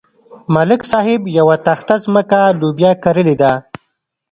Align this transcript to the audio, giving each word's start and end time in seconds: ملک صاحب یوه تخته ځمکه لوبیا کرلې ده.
ملک 0.53 0.81
صاحب 0.91 1.21
یوه 1.37 1.55
تخته 1.67 1.95
ځمکه 2.05 2.39
لوبیا 2.59 2.91
کرلې 3.03 3.35
ده. 3.41 3.51